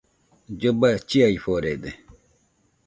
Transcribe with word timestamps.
Lloba 0.59 0.89
chiaforede 1.09 1.89